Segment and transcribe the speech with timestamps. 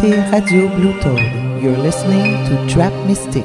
[0.00, 1.18] Écoutez Radio Blue Tone.
[1.60, 3.44] You're listening to Trap Mystic.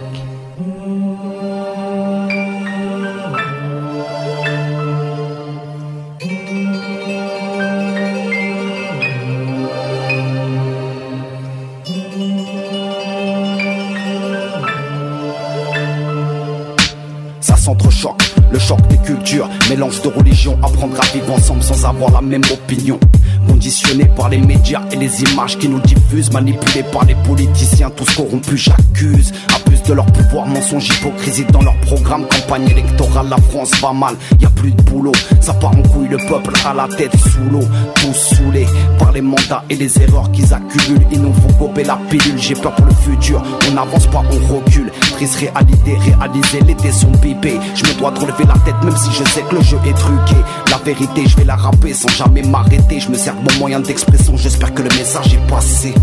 [17.42, 22.12] Ça s'entrechoque, le choc des cultures, mélange de religions, apprendre à vivre ensemble sans avoir
[22.12, 23.00] la même opinion.
[23.64, 28.14] Conditionnés par les médias et les images qui nous diffusent, manipulés par les politiciens, tous
[28.14, 29.32] corrompus, j'accuse.
[29.56, 34.16] Abusent de leur pouvoir, mensonge, hypocrisie dans leur programme, campagne électorale, la France va mal,
[34.42, 35.14] y a plus de boulot.
[35.40, 37.64] Ça part en couille, le peuple à la tête sous l'eau,
[37.96, 38.68] tous saoulés
[39.00, 41.08] par les mandats et les erreurs qu'ils accumulent.
[41.14, 43.42] Ils nous font gober la pilule, j'ai peur pour le futur.
[43.70, 44.92] On n'avance pas, on recule.
[45.26, 47.60] Réalité, réaliser, les dés sont bipés.
[47.76, 49.94] Je me dois de relever la tête, même si je sais que le jeu est
[49.94, 50.36] truqué.
[50.70, 53.00] La vérité, je vais la rapper sans jamais m'arrêter.
[53.00, 55.94] Je me sers de mon moyen d'expression, j'espère que le message est passé.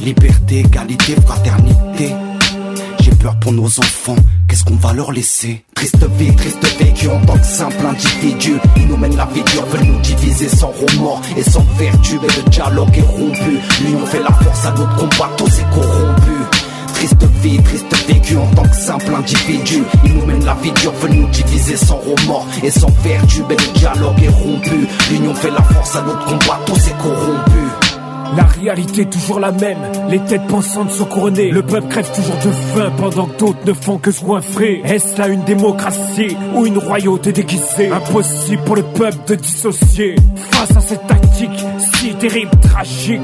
[0.00, 2.12] Liberté, égalité, fraternité.
[3.00, 4.16] J'ai peur pour nos enfants,
[4.48, 5.64] qu'est-ce qu'on va leur laisser?
[5.74, 9.64] Triste vie, triste vécu en tant que simple individu Ils nous mènent la vie dure,
[9.66, 14.22] veulent nous diviser sans remords Et sans vertu, mais le dialogue est rompu L'union fait
[14.22, 16.39] la force à notre combat, tous est corrompu
[17.00, 19.82] Triste vie, triste vécu en tant que simple individu.
[20.04, 23.56] Ils nous mènent la vie dure, veulent nous diviser sans remords Et sans vertu, mais
[23.56, 24.86] le dialogue est rompu.
[25.10, 27.70] L'union fait la force à notre combat, tous est corrompu.
[28.36, 29.78] La réalité est toujours la même,
[30.10, 33.72] les têtes pensantes sont couronnées, le peuple crève toujours de faim pendant que d'autres ne
[33.72, 34.82] font que goinfrer.
[34.84, 37.90] Est-ce là une démocratie ou une royauté déguisée?
[37.90, 40.16] Impossible pour le peuple de dissocier.
[40.36, 41.64] Face à cette tactique
[41.94, 43.22] si terrible, tragique.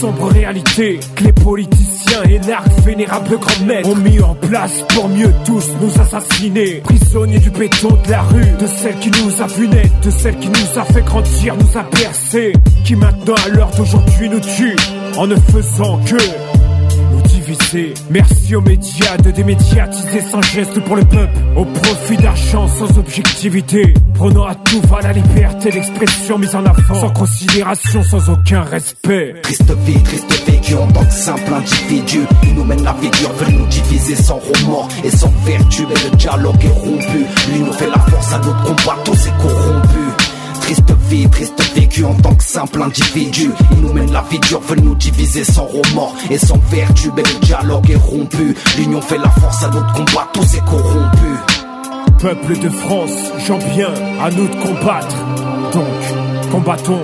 [0.00, 5.10] Sombre réalité que les politiciens et l'arc vénérable grand maître ont mis en place pour
[5.10, 6.80] mieux tous nous assassiner.
[6.84, 10.38] Prisonniers du béton de la rue, de celle qui nous a vu naître, de celle
[10.38, 14.76] qui nous a fait grandir, nous a bercé, qui maintenant à l'heure d'aujourd'hui nous tue
[15.18, 16.16] en ne faisant que
[17.50, 17.94] nous.
[18.10, 23.94] Merci aux médias de démédiatiser sans geste pour le peuple, au profit d'argent sans objectivité,
[24.14, 29.36] prenant à tout va la liberté d'expression mise en avant, sans considération, sans aucun respect.
[29.42, 32.20] Triste vie, triste vécu en tant que simple individu.
[32.44, 36.10] Ils nous mènent la vie dure, veulent nous diviser sans remords Et sans vertu, mais
[36.10, 37.26] le dialogue est rompu.
[37.52, 40.19] L'union fait la force à notre combat, tous est corrompu
[40.70, 44.60] Triste vie, triste vécu en tant que simple individu Ils nous mènent la vie dure,
[44.60, 49.18] veulent nous diviser sans remords Et sans vertu, mais le dialogue est rompu L'union fait
[49.18, 51.34] la force à notre combat, tous est corrompu
[52.20, 53.92] Peuple de France, j'en viens
[54.22, 55.16] à nous de combattre.
[55.72, 57.02] Donc, combattons.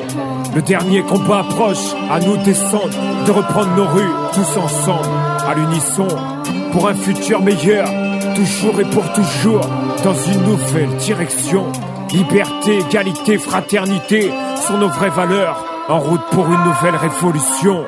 [0.54, 2.90] Le dernier combat approche, à nous de descendre,
[3.26, 5.08] de reprendre nos rues, tous ensemble,
[5.44, 6.06] à l'unisson,
[6.70, 7.88] pour un futur meilleur,
[8.36, 9.68] toujours et pour toujours,
[10.04, 11.64] dans une nouvelle direction.
[12.16, 14.30] Liberté, égalité, fraternité
[14.66, 17.84] sont nos vraies valeurs, en route pour une nouvelle révolution.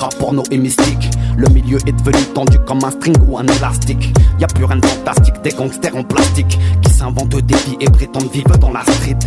[0.00, 1.10] Pronostic, votre rapport no et mystique.
[1.36, 4.12] Le milieu est devenu tendu comme un string ou un élastique.
[4.38, 7.86] Y a plus rien de fantastique, des gangsters en plastique qui s'inventent des vies et
[7.86, 9.18] prétendent vivre dans la street.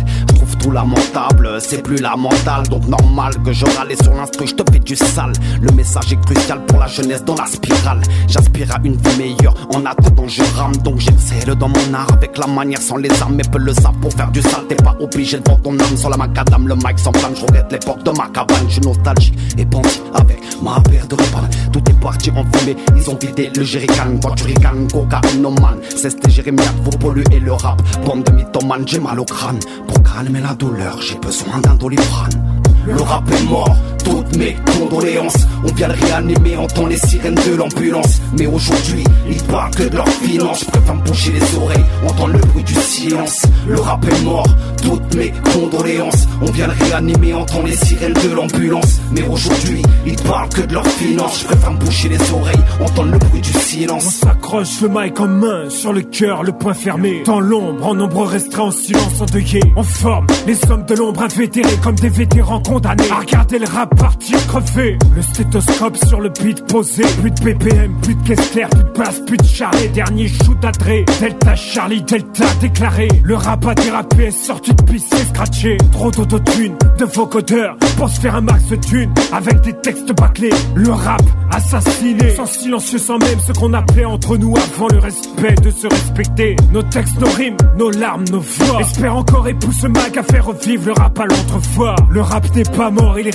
[0.72, 4.96] Lamentable, c'est plus lamentable, donc normal que je râle sur l'instru, je te fais du
[4.96, 5.32] sale.
[5.62, 8.02] Le message est crucial pour la jeunesse dans la spirale.
[8.26, 12.36] J'aspire à une vie meilleure, en attendant je rame, donc j'excelle dans mon art avec
[12.38, 14.66] la manière sans les armes, mais peu le savent pour faire du sale.
[14.68, 17.42] T'es pas obligé de vendre ton âme sur la macadam, le mic sans flamme, je
[17.42, 21.48] regrette l'époque de ma cabane, je suis nostalgique et pensif avec ma paire de repas.
[21.72, 25.80] Tout est parti en fumée, ils ont vidé le jerrycan, quand tu ricanes, cocaïnomane.
[25.96, 29.58] C'est Jérémia, vous polluez le rap, bande de mythomanes, j'ai mal au crâne.
[29.88, 32.60] Pour calmer la douleur, j'ai besoin d'un doliprane.
[32.86, 33.74] Le rap est mort,
[34.04, 35.46] toutes mes condoléances.
[35.64, 38.20] On vient le réanimer, entend les sirènes de l'ambulance.
[38.38, 40.60] Mais aujourd'hui, ils parlent que de leurs finances.
[40.60, 43.42] Je préfère me boucher les oreilles, entendre le bruit du silence.
[43.66, 44.46] Le rap est mort,
[44.82, 46.26] toutes mes condoléances.
[46.42, 49.00] On vient le réanimer, entend les sirènes de l'ambulance.
[49.12, 51.40] Mais aujourd'hui, ils parlent que de leurs finances.
[51.40, 54.04] Je préfère me boucher les oreilles, entendre le bruit du On silence.
[54.16, 57.22] s'accroche le mic en main, sur le cœur, le poing fermé.
[57.24, 59.60] Dans l'ombre, en nombre restreint, en silence endeuillé.
[59.76, 63.10] On forme les hommes de l'ombre invétérés comme des vétérans condamnés.
[63.10, 64.98] À regarder le rap partir crever.
[65.14, 67.04] Le stéthoscope sur le beat posé.
[67.20, 69.88] Plus de BPM, plus de caisse plus de basse, plus de charlet.
[69.88, 71.04] Dernier shoot d'adré.
[71.20, 73.08] Delta Charlie, Delta déclaré.
[73.22, 75.76] Le rap a dérapé, sorti de piste scratché.
[75.92, 77.76] Trop d'autotune, de vocodeurs.
[77.96, 79.14] Pour se faire un max de thunes.
[79.32, 80.50] Avec des textes bâclés.
[80.74, 82.34] Le rap assassiné.
[82.34, 86.56] Sans silencieux, sans même ce qu'on appelait entre nous avant le respect de se respecter.
[86.72, 88.80] Nos textes, nos rimes, nos larmes, nos voix.
[88.80, 91.94] Espère encore et pousse Mac à faire revivre le rap à l'autrefois.
[92.10, 93.28] Le rap n'est pas mort, il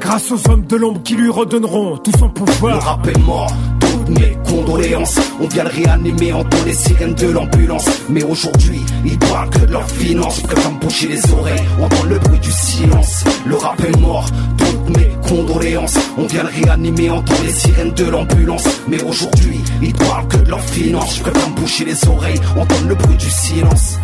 [0.00, 2.74] Grâce aux hommes de l'ombre qui lui redonneront tout son pouvoir.
[2.74, 5.20] Le rap est mort, toutes mes condoléances.
[5.40, 7.84] On vient le réanimer, entend les sirènes de l'ambulance.
[8.08, 10.40] Mais aujourd'hui, ils parlent que de leurs finances.
[10.40, 13.24] Préfèrent boucher les oreilles, entendre le bruit du silence.
[13.46, 14.26] Le rap est mort,
[14.58, 15.98] toutes mes condoléances.
[16.18, 18.64] On vient le réanimer, entend les sirènes de l'ambulance.
[18.88, 21.18] Mais aujourd'hui, ils parlent que de leurs finances.
[21.18, 23.98] Je préfère me boucher les oreilles, entendre le bruit du silence.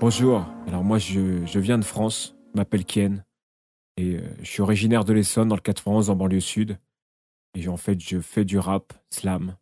[0.00, 3.24] Bonjour, alors moi je, je viens de France, je m'appelle Ken
[3.96, 6.78] et euh, je suis originaire de l'Essonne dans le 91 en banlieue sud
[7.54, 9.56] et en fait je fais du rap, slam.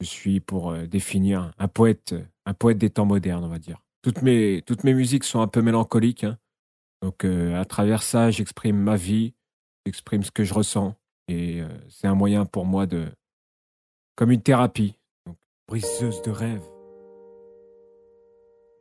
[0.00, 2.14] Je suis pour euh, définir un poète,
[2.46, 3.82] un poète des temps modernes on va dire.
[4.00, 6.38] Toutes mes, toutes mes musiques sont un peu mélancoliques, hein.
[7.02, 9.34] donc euh, à travers ça j'exprime ma vie,
[9.84, 10.94] j'exprime ce que je ressens
[11.28, 13.08] et c'est un moyen pour moi de,
[14.14, 14.96] comme une thérapie.
[15.68, 16.62] Briseuse de rêve,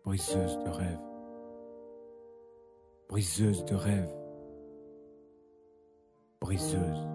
[0.05, 0.99] briseuse de rêve.
[3.09, 4.09] Briseuse de rêve.
[6.39, 7.07] Briseuse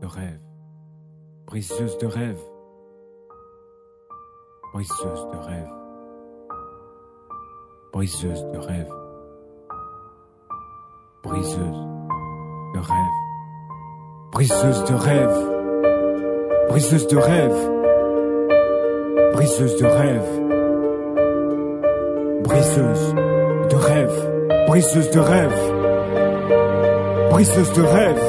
[0.00, 0.40] de rêve.
[1.46, 2.40] Briseuse de rêve.
[4.74, 5.72] Briseuse de rêve.
[7.92, 8.92] Briseuse de rêve.
[11.22, 11.72] Briseuse
[12.74, 13.26] de rêve.
[14.32, 15.56] Briseuse de rêve.
[16.68, 17.70] Briseuse de rêve.
[19.32, 20.45] Briseuse de rêve.
[22.56, 23.14] Briseuse
[23.68, 24.66] de rêve.
[24.66, 25.72] Briseuse de rêve.
[27.30, 28.22] Briseuse de rêve.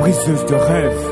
[0.00, 1.04] Briseuse de rêve.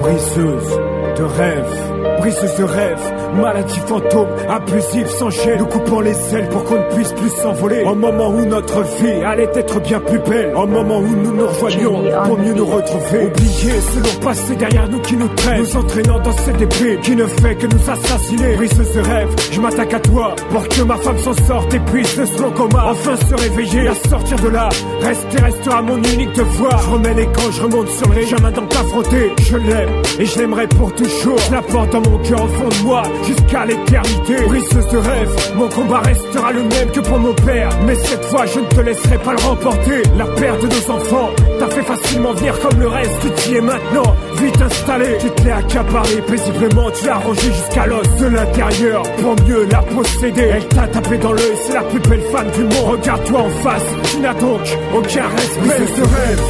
[0.00, 0.78] Briseuse
[1.16, 2.13] de rêve.
[2.24, 3.12] Briseuse de rêve.
[3.34, 5.58] Maladie fantôme, abusive sans gêne.
[5.58, 7.82] Nous coupons les ailes pour qu'on ne puisse plus s'envoler.
[7.84, 10.54] Au moment où notre vie allait être bien plus belle.
[10.56, 13.26] Au moment où nous nous rejoignions pour mieux nous retrouver.
[13.26, 15.60] Oublier ce long passé derrière nous qui nous traîne.
[15.60, 18.56] Nous entraînant dans cette épée qui ne fait que nous assassiner.
[18.56, 22.16] Briseuse de rêve, je m'attaque à toi pour que ma femme s'en sorte et puisse
[22.16, 23.88] de ce coma enfin se réveiller.
[23.88, 24.70] À sortir de là,
[25.02, 26.80] rester restera mon unique devoir.
[26.84, 29.32] Je remets les camps, je remonte sur les chemins dans t'affronter.
[29.42, 31.36] Je l'aime et je l'aimerai pour toujours.
[31.36, 34.36] Je la porte dans mon cœur au fond de moi jusqu'à l'éternité.
[34.46, 37.68] Briseuse de rêve, mon combat restera le même que pour mon père.
[37.86, 40.02] Mais cette fois, je ne te laisserai pas le remporter.
[40.16, 43.20] La perte de nos enfants t'a fait facilement venir comme le reste.
[43.20, 45.18] Tu t'y es maintenant, vite installé.
[45.20, 49.82] Tu te l'es accaparé paisiblement, tu l'as rangé jusqu'à l'os de l'intérieur pour mieux la
[49.82, 50.50] posséder.
[50.54, 52.90] Elle t'a tapé dans l'œil, c'est la plus belle femme du monde.
[52.90, 54.60] Regarde-toi en face, tu n'as donc
[54.94, 55.60] aucun respect.
[55.60, 56.42] Briseuse de rêve,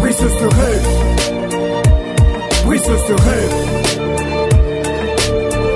[0.00, 1.03] briseuse de rêve,
[2.84, 3.54] briseuse de rêve.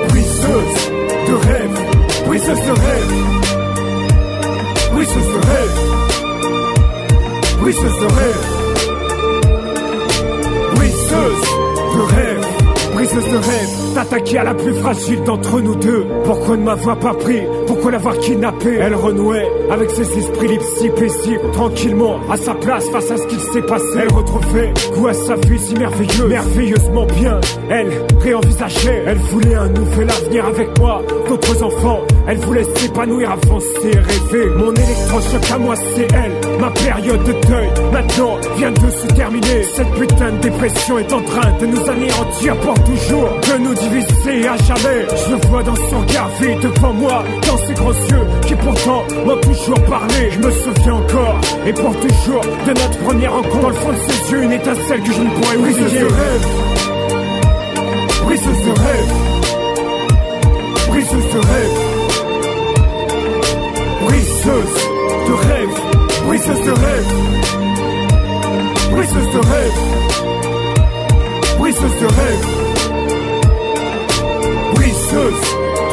[0.09, 0.81] Briseuse
[1.25, 1.79] de rêve,
[2.27, 3.15] briseuse de rêve,
[4.93, 5.79] briseuse de rêve,
[7.61, 8.45] briseuse de rêve,
[10.75, 11.47] briseuse
[11.93, 12.58] de rêve,
[12.99, 16.05] briseuse de rêve, t'attaquer à la plus fragile d'entre nous deux.
[16.25, 17.41] Pourquoi ne m'avoir pas pris?
[17.65, 22.89] Pourquoi l'avoir kidnappée Elle renouait avec ses esprits libres si paisibles, tranquillement, à sa place
[22.89, 23.99] face à ce qu'il s'est passé.
[24.01, 27.39] Elle retrouvait goût à sa vie si merveilleuse, merveilleusement bien.
[27.69, 27.89] Elle
[28.19, 32.01] réenvisageait, elle voulait un nouvel avenir avec moi, d'autres enfants.
[32.27, 34.49] Elle voulait s'épanouir, avancer, rêver.
[34.57, 36.59] Mon électrochoc à moi, c'est elle.
[36.59, 39.63] Ma période de deuil, maintenant, vient de se terminer.
[39.63, 42.55] Cette putain de dépression est en train de nous anéantir
[42.89, 45.05] toujours, de nous diviser à jamais.
[45.09, 49.03] Je le vois dans son regard vide devant moi, dans ses gros yeux qui pourtant
[49.25, 50.31] m'ont toujours parlé.
[50.31, 53.59] Je me souviens encore, et pour toujours, de notre première rencontre.
[53.59, 55.99] Dans le fond de ses yeux, une étincelle que je ne pourrais oublier.
[58.29, 59.08] Rêve,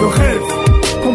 [0.00, 0.55] your head.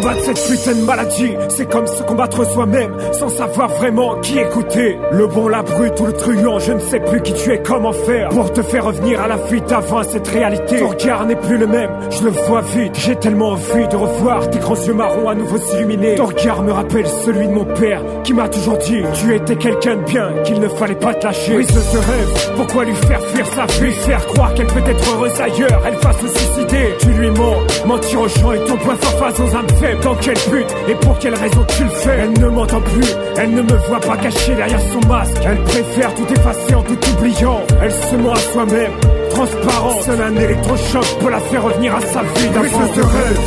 [0.02, 4.98] Combattre cette putain de maladie, c'est comme se combattre soi-même, sans savoir vraiment qui écouter.
[5.12, 7.92] Le bon, la brute ou le truand, je ne sais plus qui tu es, comment
[7.92, 10.80] faire pour te faire revenir à la fuite avant cette réalité.
[10.80, 12.96] Ton regard n'est plus le même, je le vois vite.
[12.98, 16.16] J'ai tellement envie de revoir tes grands yeux marrons à nouveau s'illuminer.
[16.16, 19.94] Ton regard me rappelle celui de mon père qui m'a toujours dit Tu étais quelqu'un
[19.94, 21.56] de bien, qu'il ne fallait pas te lâcher.
[21.56, 23.92] Oui, ce rêve, pourquoi lui faire fuir sa vie?
[23.92, 26.96] Faire croire qu'elle peut être heureuse ailleurs, elle va se suicider.
[26.98, 27.54] Tu lui mens,
[27.86, 29.66] mentir aux gens et ton point face aux âmes
[30.00, 32.18] Dans quel but et pour quelle raison tu le fais?
[32.22, 33.06] Elle ne m'entend plus,
[33.36, 35.36] elle ne me voit pas caché derrière son masque.
[35.44, 37.60] Elle préfère tout effacer en tout oubliant.
[37.82, 38.92] Elle se ment à soi-même,
[39.30, 40.02] transparent.
[40.02, 43.40] Seul un électrochoc peut la faire revenir à sa vie Briseuse de rêve.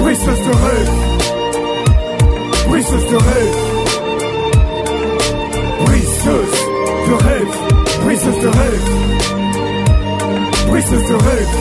[0.00, 0.90] Briseuse de rêve.
[2.68, 3.56] Briseuse de rêve.
[5.84, 6.54] Briseuse
[7.08, 7.56] de rêve.
[8.04, 8.88] Briseuse de rêve.
[10.68, 11.54] Briseuse de rêve.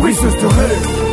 [0.00, 1.09] Briseuse de rêve.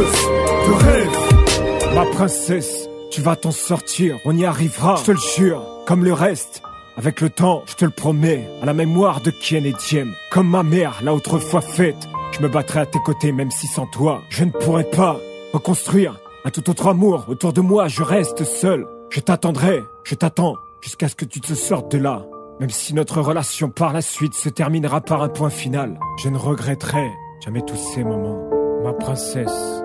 [0.00, 0.26] Briseuse
[0.66, 1.94] de rêve.
[1.94, 6.12] Ma princesse, tu vas t'en sortir, on y arrivera, je te le jure, comme le
[6.12, 6.62] reste.
[6.96, 10.48] Avec le temps, je te le promets, à la mémoire de Kien et Diem, comme
[10.48, 14.22] ma mère l'a autrefois faite, je me battrai à tes côtés même si sans toi,
[14.30, 15.18] je ne pourrai pas
[15.52, 17.26] reconstruire un tout autre amour.
[17.28, 18.86] Autour de moi, je reste seul.
[19.10, 22.24] Je t'attendrai, je t'attends, jusqu'à ce que tu te sortes de là.
[22.58, 26.38] Même si notre relation par la suite se terminera par un point final, je ne
[26.38, 27.10] regretterai
[27.44, 28.48] jamais tous ces moments.
[28.82, 29.79] Ma princesse,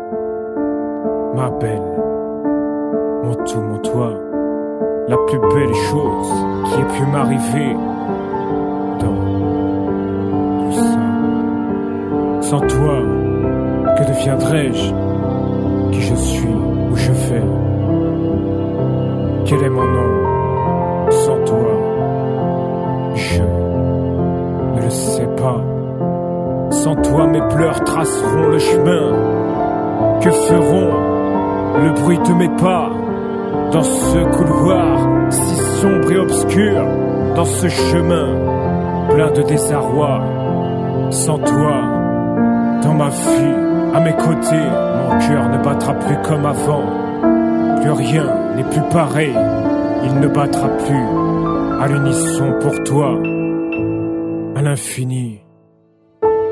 [1.36, 1.82] ma belle,
[3.24, 4.10] mon tout, mon toi,
[5.10, 6.34] la plus belle chose
[6.65, 7.75] qui ait pu m'arriver
[9.00, 9.20] dans
[10.72, 12.50] tout ça.
[12.50, 13.00] Sans toi,
[13.98, 14.94] que deviendrais-je
[15.92, 17.44] Qui je suis Où je vais
[19.46, 21.10] Quel est mon nom?
[21.10, 21.72] Sans toi,
[23.15, 25.62] je ne le sais pas.
[26.72, 29.12] Sans toi, mes pleurs traceront le chemin.
[30.22, 31.05] Que feront
[31.84, 32.89] le bruit de mes pas
[33.72, 34.98] dans ce couloir
[35.29, 36.86] si sombre et obscur,
[37.36, 38.27] dans ce chemin
[39.10, 40.22] plein de désarroi
[41.12, 41.75] Sans toi,
[42.82, 43.55] dans ma vie,
[43.94, 44.67] à mes côtés,
[45.10, 46.86] mon cœur ne battra plus comme avant.
[47.82, 49.36] Plus rien n'est plus pareil,
[50.03, 51.05] il ne battra plus
[51.82, 53.20] à l'unisson pour toi,
[54.55, 55.41] à l'infini.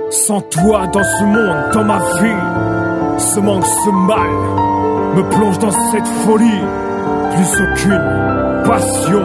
[0.10, 4.73] Sans toi dans ce monde, dans ma vie, ce manque, ce mal
[5.16, 6.62] me plonge dans cette folie.
[7.32, 8.02] Plus aucune
[8.66, 9.24] passion,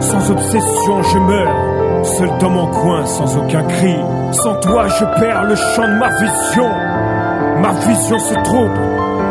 [0.00, 2.04] sans obsession, je meurs.
[2.04, 3.96] Seul dans mon coin, sans aucun cri.
[4.32, 6.70] Sans toi, je perds le champ de ma vision.
[7.60, 8.80] Ma vision se trouble.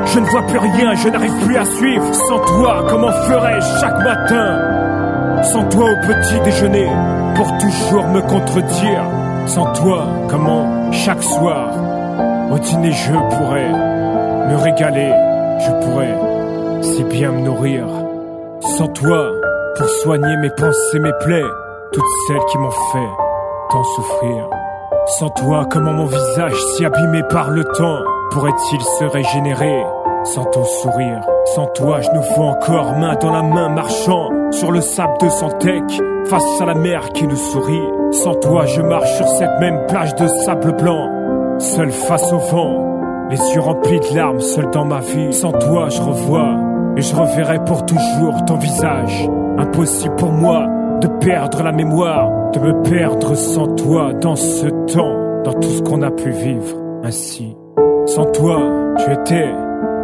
[0.06, 2.14] Je ne vois plus rien, je n'arrive plus à suivre.
[2.14, 5.44] Sans toi, comment ferais-je chaque matin?
[5.44, 6.90] Sans toi au petit déjeuner,
[7.36, 9.04] pour toujours me contredire.
[9.46, 11.70] Sans toi, comment chaque soir,
[12.52, 13.70] au dîner, je pourrais
[14.50, 15.26] me régaler.
[15.60, 16.18] Je pourrais
[16.82, 17.86] si bien me nourrir.
[18.78, 19.32] Sans toi,
[19.78, 21.44] pour soigner mes pensées, mes plaies,
[21.92, 23.10] toutes celles qui m'ont fait
[23.70, 24.50] tant souffrir.
[25.20, 28.00] Sans toi, comment mon visage si abîmé par le temps
[28.32, 29.84] pourrait-il se régénérer
[30.24, 31.22] sans ton sourire?
[31.56, 35.30] Sans toi, je nous vois encore main dans la main marchant sur le sable de
[35.30, 35.84] Santec
[36.26, 37.88] face à la mer qui nous sourit.
[38.12, 41.10] Sans toi, je marche sur cette même plage de sable blanc,
[41.60, 42.87] seul face au vent,
[43.29, 45.34] les yeux remplis de larmes, seul dans ma vie.
[45.34, 46.55] Sans toi, je revois
[46.96, 49.29] et je reverrai pour toujours ton visage.
[49.57, 50.67] Impossible pour moi
[51.01, 55.81] de perdre la mémoire, de me perdre sans toi dans ce temps, dans tout ce
[55.81, 57.55] qu'on a pu vivre ainsi.
[58.05, 58.60] Sans toi,
[58.98, 59.51] tu étais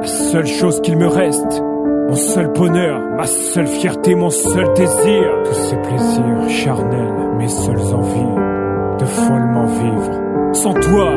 [0.01, 1.63] la seule chose qu'il me reste,
[2.09, 5.23] mon seul bonheur, ma seule fierté, mon seul désir.
[5.45, 10.53] Tous ces plaisirs charnels, mes seules envies de follement vivre.
[10.53, 11.15] Sans toi,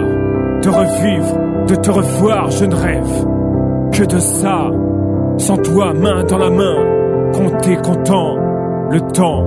[0.62, 3.26] de revivre, de te revoir, je ne rêve
[3.92, 4.70] que de ça.
[5.38, 8.37] Sans toi, main dans la main, compter, comptant
[8.90, 9.44] le temps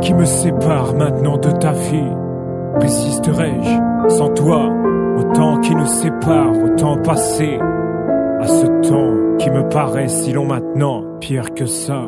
[0.00, 2.12] qui me sépare maintenant de ta vie.
[2.80, 4.70] Résisterai-je sans toi
[5.16, 7.58] au temps qui nous sépare, au temps passé,
[8.40, 12.02] à ce temps qui me paraît si long maintenant, pire que ça,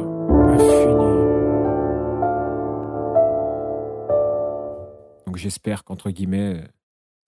[0.48, 0.92] infini.
[5.26, 6.56] Donc j'espère qu'entre guillemets,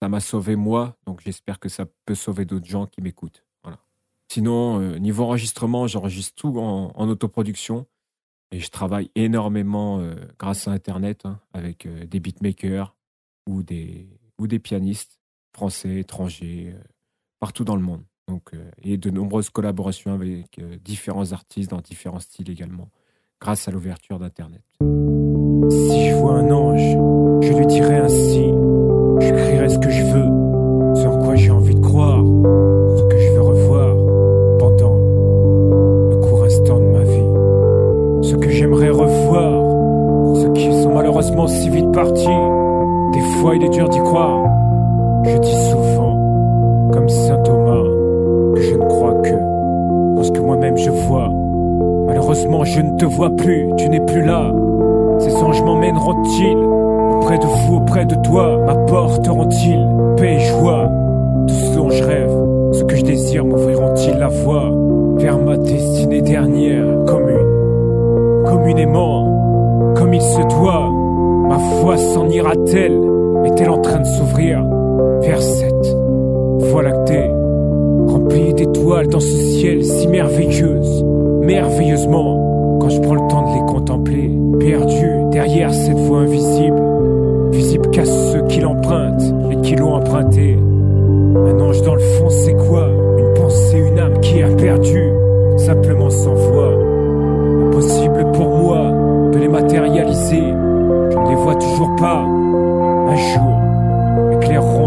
[0.05, 3.43] ça m'a sauvé moi, donc j'espère que ça peut sauver d'autres gens qui m'écoutent.
[3.63, 3.79] Voilà.
[4.27, 7.87] Sinon, euh, niveau enregistrement, j'enregistre tout en, en, autoproduction
[8.51, 12.95] et je travaille énormément euh, grâce à Internet hein, avec euh, des beatmakers
[13.47, 14.07] ou des,
[14.37, 15.19] ou des pianistes
[15.53, 16.75] français, étrangers,
[17.39, 18.03] partout dans le monde.
[18.27, 18.51] Donc,
[18.83, 22.91] et de nombreuses collaborations avec différents artistes dans différents styles également,
[23.39, 24.61] grâce à l'ouverture d'Internet.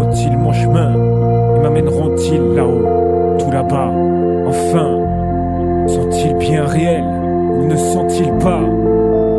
[0.09, 0.93] Éclaireront-ils mon chemin
[1.55, 3.91] et m'amèneront-ils là-haut, tout là-bas
[4.47, 4.97] Enfin,
[5.87, 8.61] sont-ils bien réels ou ne sont-ils pas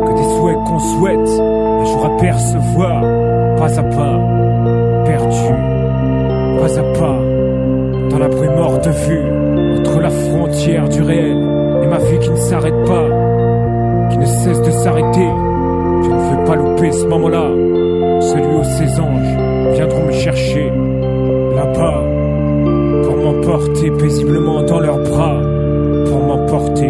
[0.05, 3.01] que des souhaits qu'on souhaite un jour apercevoir,
[3.57, 4.19] pas à pas,
[5.05, 5.53] perdu,
[6.59, 7.19] pas à pas,
[8.09, 11.37] dans la brume hors de vue, entre la frontière du réel
[11.83, 13.07] et ma vie qui ne s'arrête pas,
[14.09, 15.29] qui ne cesse de s'arrêter.
[16.03, 17.49] Je ne veux pas louper ce moment-là.
[18.21, 20.69] Celui où ces anges viendront me chercher
[21.55, 22.03] là-bas
[23.03, 25.39] pour m'emporter paisiblement dans leurs bras,
[26.07, 26.89] pour m'emporter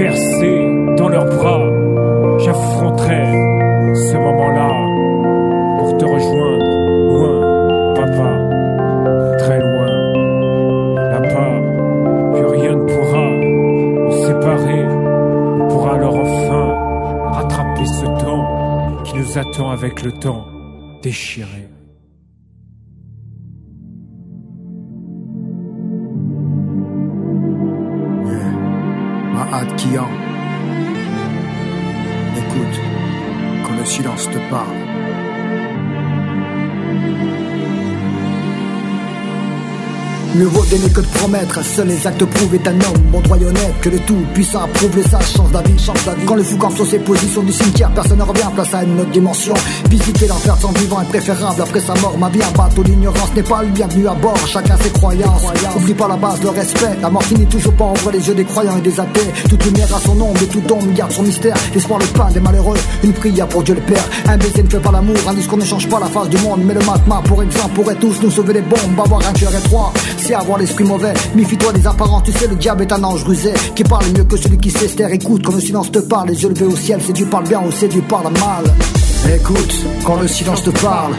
[0.00, 1.60] bercer dans leurs bras.
[2.38, 3.26] J'affronterai
[4.08, 4.70] ce moment-là
[5.78, 6.70] pour te rejoindre
[7.10, 8.30] loin, papa,
[9.38, 9.92] très loin.
[11.12, 11.54] Là-bas,
[12.32, 13.26] plus rien ne pourra
[14.00, 14.84] nous séparer.
[15.60, 16.66] On pourra alors enfin
[17.32, 20.46] rattraper ce temps qui nous attend avec le temps
[21.02, 21.68] déchiré.
[40.40, 43.36] Mieux vaut donner que de promettre, seuls les actes prouvent est un homme bon droit
[43.36, 46.24] honnête que le tout puissant approuve les sages change d'avis, change d'avis.
[46.24, 48.98] Quand le fou campe sur ses positions du cimetière, personne ne revient, place à une
[49.00, 49.52] autre dimension.
[49.90, 52.16] Visiter l'enfer son vivant est préférable après sa mort.
[52.16, 55.42] Ma vie un bateau, l'ignorance n'est pas le bienvenu à bord, chacun ses croyances.
[55.76, 56.96] Oublie pas la base, le respect.
[57.02, 59.30] La mort finit toujours pas entre les yeux des croyants et des athées.
[59.46, 61.56] Toute lumière a son ombre et tout ombre garde son mystère.
[61.74, 64.08] L'espoir, le pain des malheureux, une prière pour Dieu le Père.
[64.26, 66.62] Un baiser ne fait pas l'amour, un discours ne change pas la face du monde.
[66.64, 68.98] Mais le matma, pour exemple, pourrait tous nous sauver des bombes.
[69.04, 69.92] Avoir un cœur étroit,
[70.34, 71.14] avoir l'esprit mauvais.
[71.34, 73.52] Méfie-toi des apparences, tu sais, le diable est un ange rusé.
[73.74, 75.12] Qui parle mieux que celui qui s'estère.
[75.12, 77.60] Écoute, quand le silence te parle, les yeux levés au ciel, c'est du parle bien
[77.60, 78.64] ou c'est du parle mal.
[79.34, 81.14] Écoute, quand le silence te parle.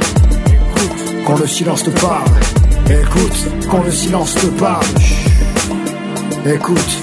[0.48, 2.28] Écoute, quand le silence te parle.
[2.90, 4.86] Écoute, quand le silence te parle.
[6.46, 6.98] Écoute,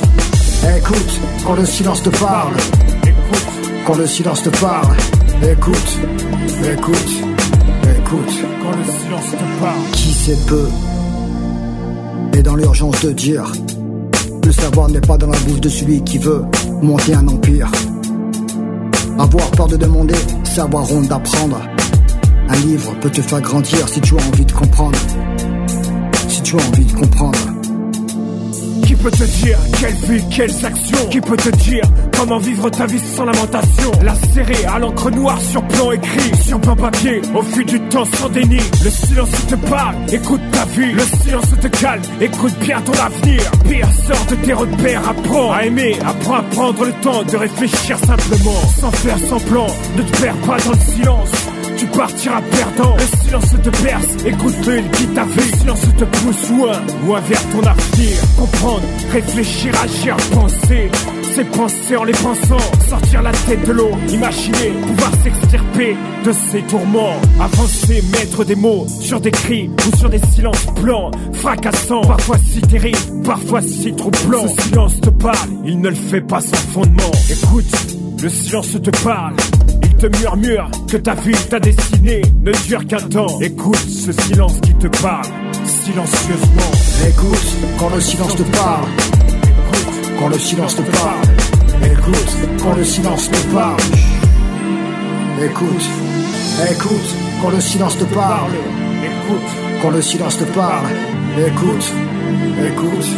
[0.77, 2.55] écoute, quand le silence te parle.
[3.05, 3.47] Écoute,
[3.87, 4.97] quand le silence te parle.
[5.43, 5.99] Écoute,
[6.65, 7.13] écoute,
[7.85, 8.35] écoute.
[8.63, 9.91] Quand le silence te parle.
[9.93, 10.67] Qui sait peu
[12.43, 13.45] dans l'urgence de dire.
[14.45, 16.45] Le savoir n'est pas dans la bouche de celui qui veut
[16.83, 17.71] monter un empire.
[19.19, 21.61] Avoir peur de demander, savoir honte d'apprendre.
[22.49, 24.99] Un livre peut te faire grandir si tu as envie de comprendre.
[26.29, 27.39] Si tu as envie de comprendre.
[28.87, 31.09] Qui peut te dire quelle vie, quelles actions?
[31.11, 31.85] Qui peut te dire
[32.19, 33.93] comment vivre ta vie sans lamentation?
[34.03, 38.05] La serrer à l'encre noire sur plan écrit Sur plan papier, au fil du temps
[38.05, 42.81] sans déni Le silence te parle, écoute ta vie Le silence te calme, écoute bien
[42.83, 47.23] ton avenir Pire sort de tes repères, apprends à aimer Apprends à prendre le temps
[47.23, 51.31] de réfléchir simplement Sans faire semblant, ne te perds pas dans le silence
[51.77, 52.97] tu partiras perdant.
[52.97, 55.37] Le silence te perce, écoute-le, il ta vie.
[55.37, 56.73] Le silence te pousse loin,
[57.07, 58.19] loin vers ton avenir.
[58.37, 60.91] Comprendre, réfléchir, agir, penser.
[61.35, 66.63] C'est penser en les pensant, sortir la tête de l'eau, imaginer pouvoir s'extirper de ces
[66.63, 72.37] tourments, avancer, mettre des mots sur des cris ou sur des silences blancs, fracassants, parfois
[72.39, 74.49] si terribles, parfois si troublants.
[74.49, 77.13] Ce silence te parle, il ne le fait pas sans fondement.
[77.31, 77.65] Écoute,
[78.23, 79.35] le silence te parle.
[79.83, 83.41] Il te murmure que ta vie, ta destinée ne dure qu'un temps.
[83.41, 85.27] Écoute ce silence qui te parle,
[85.65, 86.73] silencieusement.
[87.09, 88.89] Écoute, quand le silence te parle.
[90.19, 91.25] Quand le silence te parle.
[91.93, 93.81] Écoute, quand le silence te parle.
[95.43, 95.85] Écoute,
[96.71, 98.53] écoute, quand le silence te parle.
[99.05, 99.51] Écoute,
[99.81, 100.89] Quand le silence te parle.
[101.39, 101.93] Écoute,
[102.67, 103.09] écoute,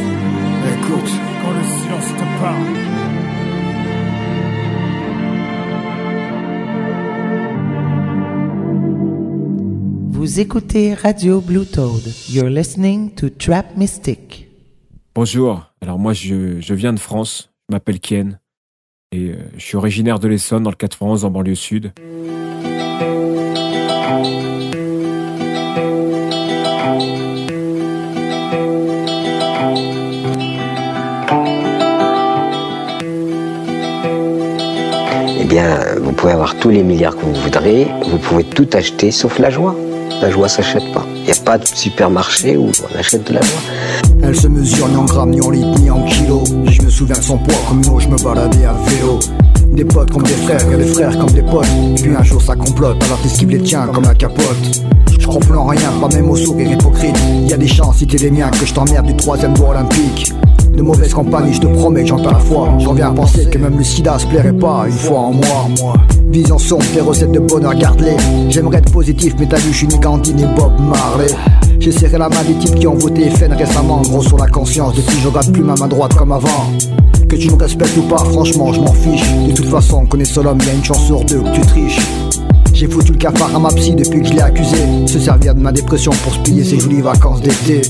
[0.75, 1.11] écoute.
[1.43, 3.81] quand le silence te parle.
[10.11, 12.03] Vous écoutez Radio Blue Toad.
[12.29, 14.49] You're listening to Trap Mystic.
[15.15, 18.39] Bonjour, alors moi je, je viens de France, je m'appelle Ken
[19.13, 21.93] et euh, je suis originaire de l'Essonne dans le 91 en banlieue sud.
[35.41, 39.11] Eh bien, vous pouvez avoir tous les milliards que vous voudrez, vous pouvez tout acheter
[39.11, 39.75] sauf la joie.
[40.21, 41.07] La joie s'achète pas.
[41.17, 44.20] Il n'y a pas de supermarché où on achète de la joie.
[44.31, 46.45] Elle se mesure ni en grammes, ni en litres, ni en kilos.
[46.67, 49.19] Je me souviens de son poids comme une je me baladais à vélo.
[49.73, 51.67] Des potes comme des frères, et des frères comme des potes.
[51.97, 54.85] Puis un jour ça complote, alors t'esquives les tiens comme la capote.
[55.19, 57.19] Je comprends en rien, pas même au sourire hypocrite.
[57.49, 60.33] Y a des chances, si t'es les miens, que je t'emmerde du troisième doigt olympique.
[60.77, 62.69] De mauvaise compagnie, je te promets que j'en perds la foi.
[62.79, 65.67] J'en viens à penser que même le sida se plairait pas une fois en moi.
[66.31, 68.17] Vision sombre, tes recettes de bonheur, garde-les.
[68.49, 71.35] J'aimerais être positif, mais t'as vu, je suis ni Gandhi ni Bob Marley.
[71.81, 74.95] J'ai serré la main des types qui ont voté FN récemment, gros sur la conscience.
[74.95, 76.71] Depuis, je regarde plus ma main droite comme avant.
[77.27, 79.25] Que tu nous respectes ou pas, franchement, je m'en fiche.
[79.49, 81.61] De toute façon, on connaît seul homme, y a une chance sur deux que tu
[81.63, 81.99] triches.
[82.81, 84.79] J'ai foutu le cafard à ma psy depuis que je l'ai accusé.
[85.07, 87.83] Se servir de ma dépression pour se payer ses jolies vacances d'été.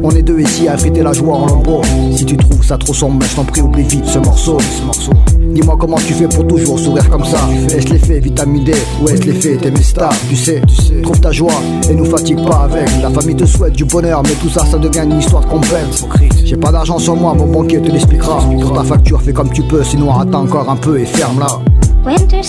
[0.00, 1.82] On est deux ici à friter la joie en lambeaux.
[2.14, 4.60] Si tu trouves ça trop sombre, je t'en prie, oublie vite ce morceau.
[4.60, 5.10] Ce morceau.
[5.40, 7.48] Dis-moi comment tu fais pour toujours sourire comme ça.
[7.76, 11.02] Est-ce l'effet vitamine D ou est-ce l'effet t'aimer star Tu sais, tu sais.
[11.02, 12.88] Trouve ta joie et nous fatigue pas avec.
[13.02, 16.06] La famille te souhaite du bonheur, mais tout ça, ça devient une histoire complète.
[16.44, 18.38] J'ai pas d'argent sur moi, mon banquier te l'expliquera.
[18.60, 21.58] Pour ta facture, fais comme tu peux, sinon attends encore un peu et ferme-la.
[22.06, 22.44] Winter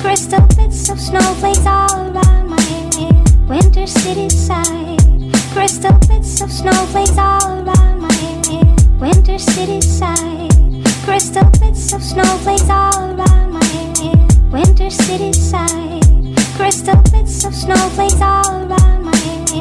[0.00, 3.48] crystal bits of snowflakes all around my head.
[3.48, 4.98] Winter city side,
[5.52, 9.00] crystal bits of snowflakes all around my head.
[9.00, 10.50] Winter city side,
[11.04, 14.52] crystal bits of snowflakes all around my head.
[14.52, 16.02] Winter city side,
[16.56, 18.99] crystal bits of snowflakes all around.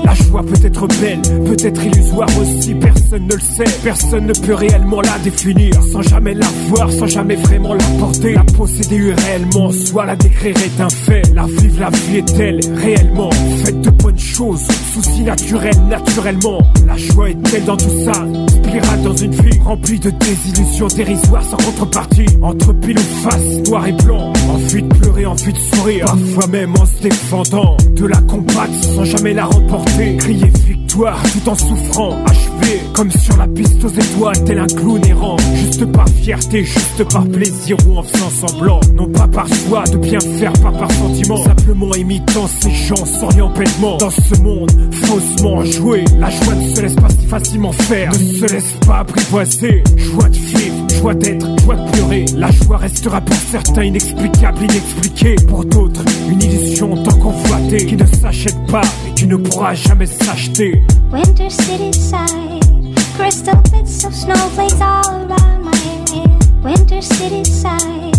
[0.04, 4.34] La joie peut être belle, peut être illusoire aussi, personne ne le sait, personne ne
[4.34, 9.14] peut réellement la définir, sans jamais la voir, sans jamais vraiment la porter, la posséder
[9.14, 13.30] réellement, soit la décrire est un fait, la vivre, la vie est-elle réellement,
[13.64, 18.14] faite de bonnes choses, soucis naturels, naturellement, la joie est-elle dans tout ça,
[18.48, 23.88] spirale dans une vie, remplie de désillusions dérisoires sans contrepartie, entre pile ou face, noir
[23.88, 28.18] et blanc, envie de pleurer, envie de sourire, parfois même en se défendant, de la
[28.22, 33.84] combattre sans jamais la remporter, crier victoire tout en souffrant, achevé comme sur la piste
[33.84, 38.48] aux étoiles, tel un clown errant, juste par fierté, juste par plaisir ou en faisant
[38.48, 43.06] semblant, non pas par joie de bien faire, pas par sentiment, simplement imitant ces gens
[43.06, 46.04] s'orientent bêtement dans ce monde faussement joué.
[46.20, 50.30] La joie ne se laisse pas si facilement faire, ne se laisse pas apprivoiser, joie
[50.30, 55.66] de vivre, joie d'être, joie de pleurer, la joie restera pour certains inexplicable, inexpliquée, pour
[55.66, 60.84] d'autres une illusion tant convoitée qui ne s'achète pas et qui ne pourra jamais s'acheter.
[61.12, 66.64] Winter city side, crystal bits of snowflakes all around my head.
[66.64, 68.16] Winter city side,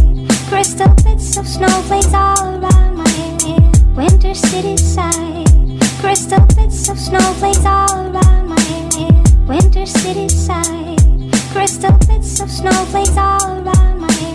[0.50, 3.96] crystal bits of snowflakes all around my head.
[3.96, 5.46] Winter city side,
[6.00, 9.48] crystal bits of snowflakes all around my head.
[9.48, 10.98] Winter city side,
[11.52, 14.30] crystal bits of snowflakes all around my head.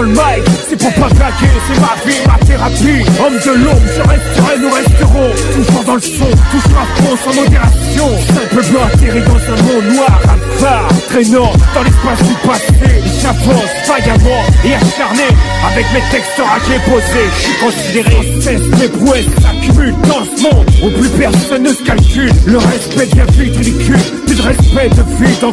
[0.00, 3.04] Le mic, c'est pour pas claquer, c'est ma vie, ma thérapie.
[3.20, 5.30] Homme de l'ombre, je resterai, nous resterons.
[5.54, 8.08] Toujours dans le son, toujours à fond, sans modération.
[8.28, 12.69] Simple blanc atterri dans un monde noir, à phare, traînant dans l'espace du passé.
[13.30, 15.22] J'avance vaillamment et acharné,
[15.70, 17.28] avec mes textes raqués posés.
[17.36, 21.72] Je suis considéré sans cesse, mes prouesses s'accumulent dans ce monde où plus personne ne
[21.72, 22.32] se calcule.
[22.46, 25.52] Le respect devient vite ridicule, plus de respect de vie en.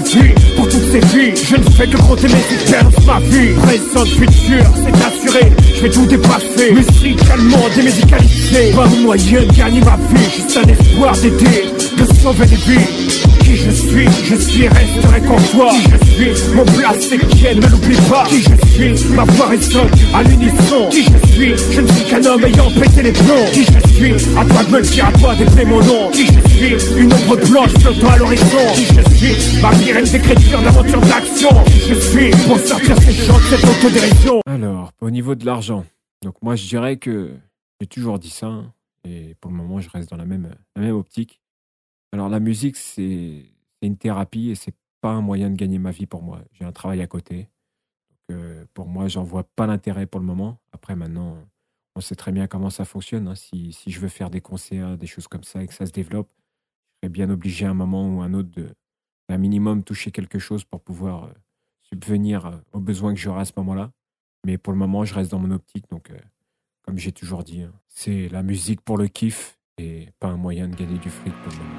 [0.55, 3.53] Pour toutes ces vies, je ne fais que compter mes expériences, ma vie.
[3.61, 6.71] Présent, futur, c'est assuré, je vais tout dépasser.
[6.71, 11.65] Musicalement démédicalisé, pas un moyen de gagner ma vie, juste un espoir d'aider.
[11.97, 13.06] de sauver des vies.
[13.47, 15.69] Qui je suis, je suis, resterai qu'en toi.
[15.71, 18.25] Qui je suis, mon place c'est qui ne l'oublie pas.
[18.27, 20.89] Qui je suis, ma voix résonne à l'unisson.
[20.91, 23.47] Qui je suis, je ne suis qu'un homme ayant pété les plombs.
[23.53, 26.11] Qui je suis, à toi de me dire, à toi d'épeler mon nom.
[26.11, 28.73] Qui je suis, une ombre blanche flottant à l'horizon.
[28.75, 31.49] Qui je suis, ma virine d'écriture, d'aventure, d'action.
[31.67, 34.41] Qui je suis, pour sortir ces gens de cette autodérision.
[34.45, 35.85] Alors, au niveau de l'argent,
[36.21, 37.31] donc moi je dirais que
[37.79, 38.47] j'ai toujours dit ça.
[38.47, 38.73] hein,
[39.05, 41.39] et pour le moment, je reste dans la même, la même optique.
[42.11, 43.45] Alors, la musique, c'est
[43.81, 46.41] une thérapie et c'est pas un moyen de gagner ma vie pour moi.
[46.53, 47.49] J'ai un travail à côté.
[48.31, 50.59] Euh, pour moi, j'en vois pas l'intérêt pour le moment.
[50.71, 51.37] Après, maintenant,
[51.95, 53.27] on sait très bien comment ça fonctionne.
[53.27, 53.35] hein.
[53.35, 55.91] Si, si je veux faire des concerts, des choses comme ça et que ça se
[55.91, 56.29] développe,
[56.95, 58.69] je serai bien obligé à un moment ou à un autre de,
[59.29, 61.33] un minimum, toucher quelque chose pour pouvoir euh,
[61.83, 63.91] subvenir euh, aux besoins que j'aurai à ce moment-là.
[64.45, 65.89] Mais pour le moment, je reste dans mon optique.
[65.89, 66.11] Donc,
[66.83, 70.67] comme j'ai toujours dit, hein, c'est la musique pour le kiff et pas un moyen
[70.67, 71.69] de gagner du fric pour le moment.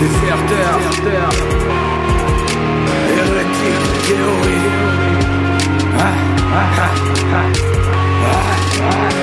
[0.00, 1.30] Déserteur
[3.10, 4.60] Hérétique théorie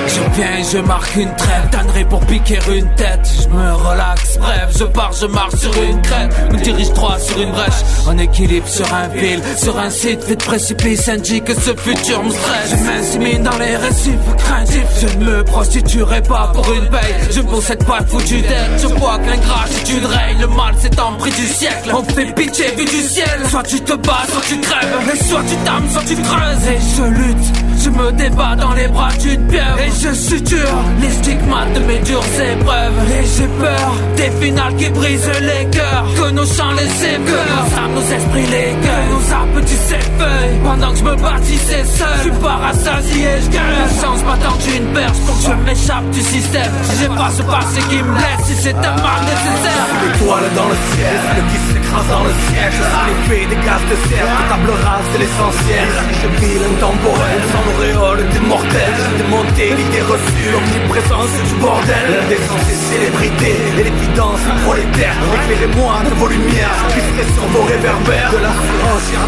[0.06, 3.28] Je viens je marque une trêve, tannerai pour piquer une tête.
[3.42, 6.52] Je me relaxe, bref, je pars, je marche sur une crête.
[6.52, 9.40] Me dirige droit sur une brèche, en équilibre sur un fil.
[9.56, 12.70] Sur un site fait de précipice, indique que ce futur me stresse.
[12.70, 14.86] Je m'insémine dans les récifs craintifs.
[15.00, 17.14] Je ne me prostituerai pas pour une paye.
[17.30, 18.82] Je ne possède pas de foutu dette.
[18.82, 21.90] Je vois que l'ingratitude règne, le mal c'est en prix du siècle.
[21.94, 23.40] On fait pitié vu du ciel.
[23.48, 24.88] Soit tu te bats, soit tu crèves.
[25.12, 26.66] Et soit tu t'ames, soit tu creuses.
[26.68, 27.46] Et je lutte,
[27.88, 29.78] je me débat dans les bras d'une pieuvre.
[29.80, 32.92] Et je suture les stigmates de mes dures épreuves.
[33.10, 36.06] Et j'ai peur des finales qui brisent les cœurs.
[36.16, 37.28] Que nos chants les émeuvent.
[37.28, 39.08] Nos âmes, nos esprits, les cœurs.
[39.10, 40.58] Nos arbres, tu s'effeuillent.
[40.64, 42.08] Pendant que je me bâtissais seul.
[42.16, 43.76] Je suis pas rassasié, je gueule.
[43.78, 46.72] La chance m'a tendu une perche pour que je m'échappe du système.
[46.84, 49.84] Si j'ai pas ce passé qui me blesse, si c'est un mal nécessaire.
[50.04, 55.06] L'étoile dans le ciel, dans le siège L'effet des gaz de serre, la table rase
[55.12, 55.88] c'est l'essentiel.
[56.20, 62.06] Je vis l'intemporel, sans l'auréole des mortels Démonter l'idée reçue, l'omniprésence du bordel.
[62.14, 65.16] L'indécence et célébrité, et l'évidence prolétaire.
[65.34, 67.00] Éclairez-moi de vos lumières, qui
[67.34, 68.30] sur vos réverbères?
[68.32, 68.52] De la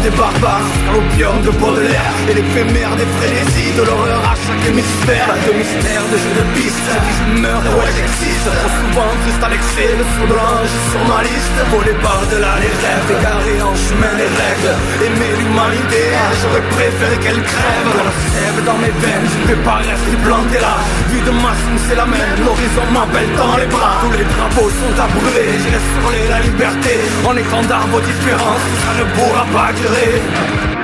[0.03, 2.13] des barbares, jusqu'à l'opium de Baudelaire.
[2.29, 5.29] Et l'éphémère des frénésies, de l'horreur à chaque hémisphère.
[5.47, 8.45] De mystère, de jeu de piste, je meurs et ouais j'existe.
[8.45, 11.57] Trop souvent triste à l'excès, le sous blanche sur ma liste.
[11.71, 14.75] Volé par-delà les rêves, égarés en chemin des règles.
[15.05, 16.01] Aimer l'humanité,
[16.39, 17.89] j'aurais préféré qu'elle crève.
[18.07, 20.75] La sève dans mes veines, je ne vais pas rester planté là.
[21.09, 23.97] Vue de massime c'est la même, l'horizon m'appelle dans les bras.
[24.03, 26.93] Tous les drapeaux sont à brûler, je laisse la liberté.
[27.25, 30.80] En étendard vos différences, ça ne pourra pas durer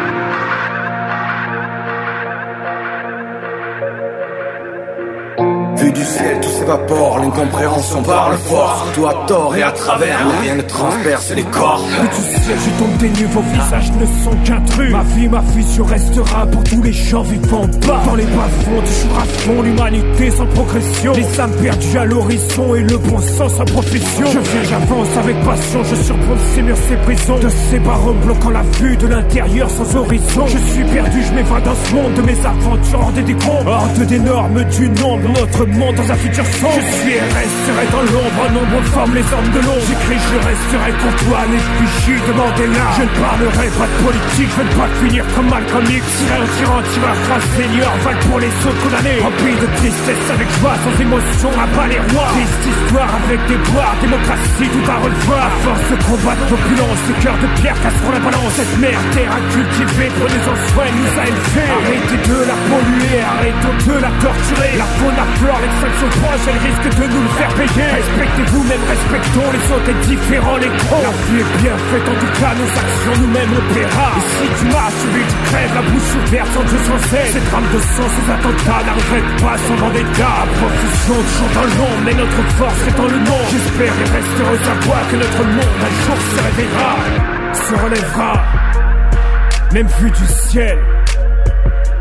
[5.88, 8.86] Du ciel, tout s'évapore, l'incompréhension parle fort.
[8.94, 11.82] Tout à tort et à travers, rien ne transperce les corps.
[12.02, 14.92] Mais tu sais, je tombe des nues, vos visages ne sont qu'un truc.
[14.92, 18.02] Ma vie, ma fusion restera pour tous les gens vivants bas.
[18.06, 21.14] Dans les bas-fonds, toujours à fond, l'humanité sans progression.
[21.14, 24.26] Les âmes perdues à l'horizon et le bon sens sans profession.
[24.26, 27.40] Je viens, j'avance avec passion, je surplombe ces murs, ces prisons.
[27.40, 30.46] De ces barreaux bloquant la vue de l'intérieur sans horizon.
[30.48, 33.68] Je suis perdu, je m'évade dans ce monde de mes aventures hors des décombres.
[33.68, 36.74] Hors des normes du nombre, notre monde dans un futur sombre.
[36.74, 39.86] Je suis et resterai dans l'ombre, un nombre forme les hommes de l'ombre.
[39.86, 42.86] J'écris, je resterai pour toi, l'effigie de Mandela.
[42.98, 46.02] Je ne parlerai pas de politique, je ne pas finir comme Malcolm X.
[46.18, 49.22] Tyran, tyran, tyran, phrase seigneur, valent pour les autres condamnés.
[49.22, 52.32] Rempli de tristesse avec joie, sans émotion, à bas les rois.
[52.34, 55.46] Triste histoire avec des bois, démocratie, tout à revoir.
[55.46, 58.54] À force de combattre l'opulence, ce cœur de pierre casseront la balance.
[58.58, 61.70] Cette mère, terre à cultiver, prenez-en soin, nous a élevés.
[61.70, 64.74] Arrêtez de la polluer, arrêtons de la torturer.
[64.82, 67.88] La faune, la flore, l'extinction proche, elle risque de nous le faire payer.
[68.00, 71.04] Respectez-vous, même respectons les autres et différents les cons.
[71.04, 74.10] La vie est bien faite, en tout cas, nos actions nous-mêmes on paiera.
[74.38, 77.32] Si tu m'as suivi, tu crèves la bouche ouverte sans Dieu sans cesse.
[77.36, 80.32] Ces drames de sang, ces attentats n'arrêtent pas sans vendetta.
[80.58, 83.48] Profusion toujours dans l'ombre, mais notre force est dans le monde.
[83.52, 86.94] J'espère et reste heureux à voir que notre monde un jour se réveillera,
[87.54, 88.34] se relèvera.
[89.74, 90.80] Même vue du ciel,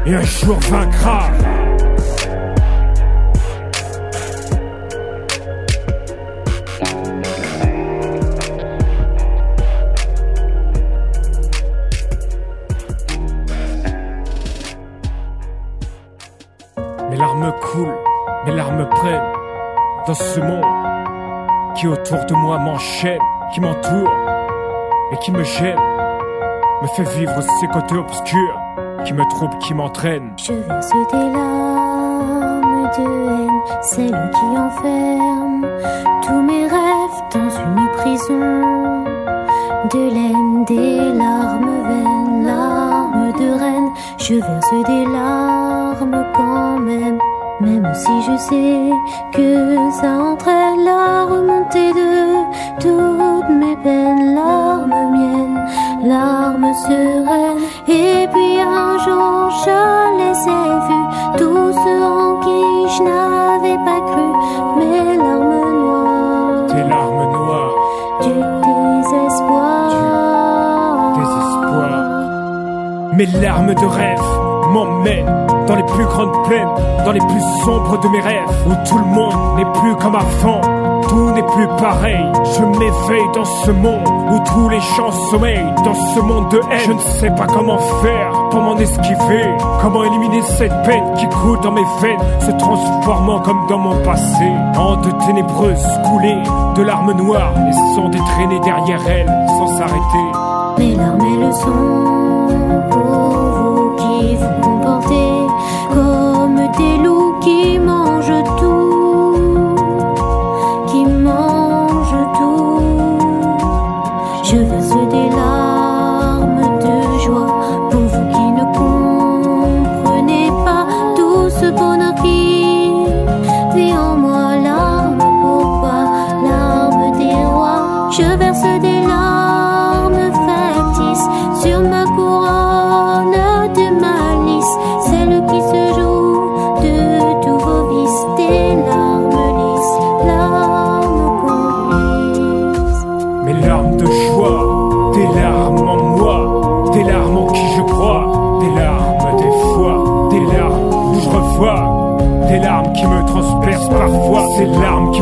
[0.06, 1.30] et un jour vaincra.
[20.06, 20.64] Dans ce monde
[21.76, 23.20] qui autour de moi m'enchaîne,
[23.52, 24.10] qui m'entoure.
[25.12, 25.78] et qui me gêne,
[26.82, 28.60] me fait vivre ces côtés obscurs
[29.04, 30.32] qui me troublent, qui m'entraînent.
[30.36, 35.66] Je verse des larmes de haine, celles qui enferment
[36.22, 39.04] tous mes rêves dans une prison
[39.92, 43.90] de laine, des larmes vaines, larmes de reine.
[44.18, 47.15] Je verse des larmes quand même.
[47.60, 48.90] Même si je sais
[49.32, 52.44] que ça entraîne la remontée de
[52.78, 55.64] toutes mes peines, larmes miennes,
[56.04, 57.64] larmes sereines.
[57.88, 59.80] Et puis un jour je
[60.18, 62.62] les ai vus, tous ceux en qui
[62.94, 64.28] je n'avais pas cru,
[64.78, 66.66] mes larmes noires.
[66.68, 67.74] Tes larmes noires.
[68.20, 68.34] Du
[68.66, 69.88] désespoir.
[71.14, 71.90] Du désespoir.
[73.14, 74.28] Mes larmes de rêve
[74.72, 76.68] m'emmènent dans les plus grandes plaines,
[77.04, 80.60] dans les plus sombres de mes rêves, où tout le monde n'est plus comme avant,
[81.08, 82.24] tout n'est plus pareil.
[82.56, 86.80] Je m'éveille dans ce monde où tous les champs sommeillent, dans ce monde de haine.
[86.86, 89.46] Je ne sais pas comment faire pour m'en esquiver,
[89.82, 94.50] comment éliminer cette peine qui coule dans mes veines, se transformant comme dans mon passé,
[94.76, 96.42] en de ténébreuses coulées
[96.76, 100.26] de larmes noires, laissant des traînées derrière elles sans s'arrêter.
[100.78, 101.52] Mes larmes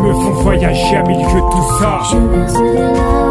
[0.04, 3.23] me font voyager à milieu de tout ça.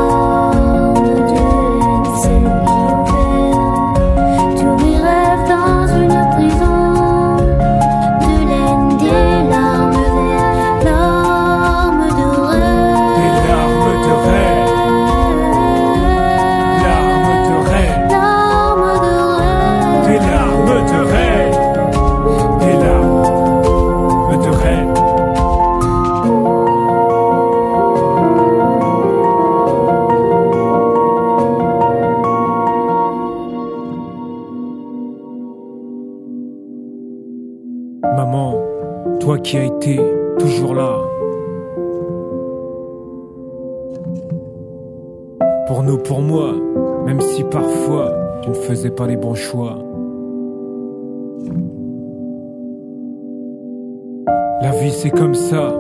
[54.64, 55.78] La vie c'est comme ça.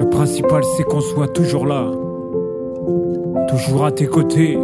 [0.00, 1.88] Le principal c'est qu'on soit toujours là.
[3.48, 4.58] Toujours à tes côtés.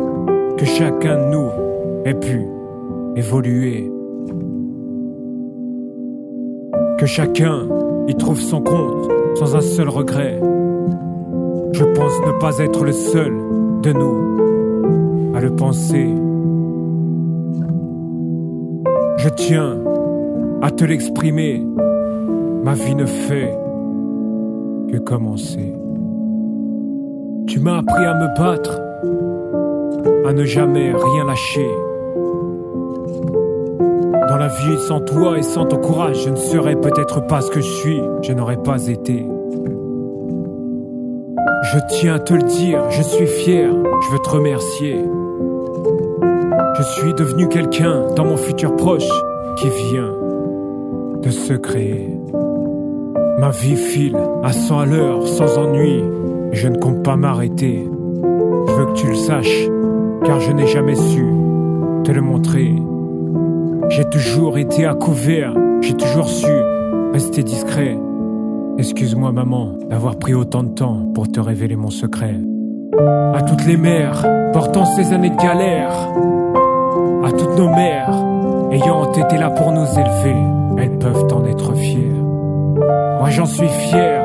[0.56, 1.50] Que chacun de nous
[2.04, 2.48] ait pu
[3.14, 3.88] évoluer.
[6.98, 7.68] Que chacun
[8.08, 10.40] y trouve son compte sans un seul regret.
[11.74, 13.32] Je pense ne pas être le seul
[13.82, 16.08] de nous à le penser.
[19.18, 19.78] Je tiens
[20.60, 21.64] à te l'exprimer.
[22.64, 23.54] Ma vie ne fait
[24.90, 25.74] que commencer.
[27.46, 28.80] Tu m'as appris à me battre,
[30.26, 31.68] à ne jamais rien lâcher.
[34.30, 37.50] Dans la vie, sans toi et sans ton courage, je ne serais peut-être pas ce
[37.50, 39.28] que je suis, je n'aurais pas été.
[41.64, 45.04] Je tiens à te le dire, je suis fier, je veux te remercier.
[46.78, 49.10] Je suis devenu quelqu'un dans mon futur proche
[49.58, 50.14] qui vient
[51.22, 52.08] de se créer.
[53.38, 56.04] Ma vie file à 100 à l'heure, sans ennui,
[56.52, 57.88] je ne compte pas m'arrêter.
[58.68, 59.68] Je veux que tu le saches,
[60.24, 61.26] car je n'ai jamais su
[62.04, 62.72] te le montrer.
[63.90, 66.52] J'ai toujours été à couvert, j'ai toujours su
[67.12, 67.98] rester discret.
[68.78, 72.36] Excuse-moi maman d'avoir pris autant de temps pour te révéler mon secret.
[73.34, 75.92] À toutes les mères portant ces années de galère,
[77.24, 78.14] à toutes nos mères
[78.70, 80.36] ayant été là pour nous élever,
[80.78, 82.23] elles peuvent en être fières.
[82.76, 84.24] Moi j'en suis fier,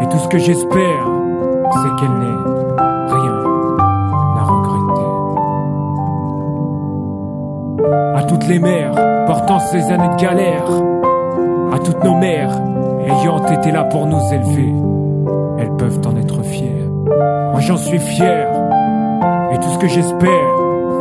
[0.00, 1.06] et tout ce que j'espère,
[1.72, 2.42] c'est qu'elle n'ait
[3.08, 3.36] rien
[4.38, 5.08] à regretter.
[8.16, 8.94] À toutes les mères
[9.26, 10.64] portant ces années de galère,
[11.72, 12.52] à toutes nos mères
[13.06, 14.74] ayant été là pour nous élever,
[15.58, 16.88] elles peuvent en être fières.
[17.52, 18.48] Moi j'en suis fier,
[19.52, 20.48] Et tout ce que j'espère,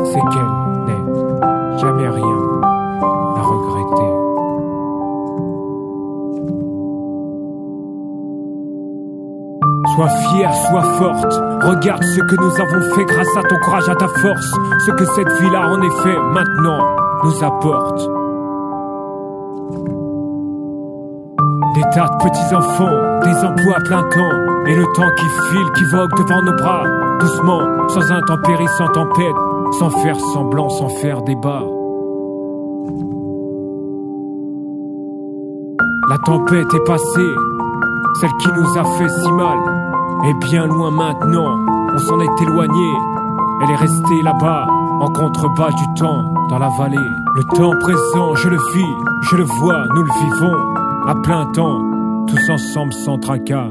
[0.05, 0.62] c'est qu'elle
[10.03, 11.33] Sois fière, sois forte.
[11.63, 14.51] Regarde ce que nous avons fait grâce à ton courage, à ta force.
[14.85, 16.79] Ce que cette vie-là, en effet, maintenant,
[17.23, 17.99] nous apporte.
[21.75, 25.71] Des tas de petits enfants, des emplois à plein temps, et le temps qui file,
[25.77, 26.83] qui vogue devant nos bras,
[27.21, 29.35] doucement, sans intempéries, sans tempête,
[29.79, 31.63] sans faire semblant, sans faire débat.
[36.09, 37.35] La tempête est passée,
[38.19, 39.72] celle qui nous a fait si mal,
[40.25, 41.59] est bien loin maintenant,
[41.93, 42.93] on s'en est éloigné,
[43.61, 44.67] elle est restée là-bas,
[44.99, 46.97] en contrebas du temps, dans la vallée.
[47.35, 48.93] Le temps présent, je le vis,
[49.29, 50.55] je le vois, nous le vivons
[51.07, 51.81] à plein temps,
[52.27, 53.69] tous ensemble sans tracas.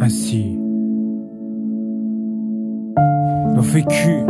[0.00, 0.58] Ainsi,
[3.54, 4.24] nos vécus,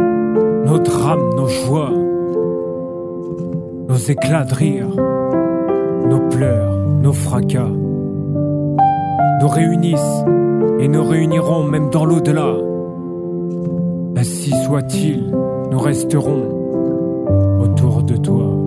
[0.67, 1.93] nos drames, nos joies,
[3.89, 4.89] nos éclats de rire,
[6.09, 7.71] nos pleurs, nos fracas,
[9.41, 10.25] nous réunissent
[10.79, 12.55] et nous réunirons même dans l'au-delà.
[14.17, 15.31] Ainsi soit-il,
[15.71, 18.58] nous resterons autour de toi.